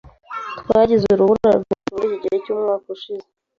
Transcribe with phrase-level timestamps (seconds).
[0.59, 3.27] Twagize urubura rwinshi muriki gihe cyumwaka ushize.